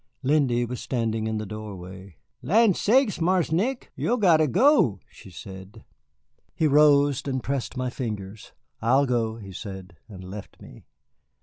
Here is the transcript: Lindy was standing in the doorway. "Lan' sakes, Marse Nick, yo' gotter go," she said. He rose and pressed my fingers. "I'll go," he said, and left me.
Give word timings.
Lindy 0.23 0.65
was 0.65 0.81
standing 0.81 1.27
in 1.27 1.37
the 1.37 1.45
doorway. 1.45 2.15
"Lan' 2.41 2.73
sakes, 2.73 3.21
Marse 3.21 3.51
Nick, 3.51 3.91
yo' 3.95 4.17
gotter 4.17 4.47
go," 4.47 4.99
she 5.07 5.29
said. 5.29 5.85
He 6.55 6.65
rose 6.65 7.21
and 7.27 7.43
pressed 7.43 7.77
my 7.77 7.91
fingers. 7.91 8.51
"I'll 8.81 9.05
go," 9.05 9.35
he 9.35 9.51
said, 9.53 9.97
and 10.09 10.23
left 10.23 10.59
me. 10.59 10.87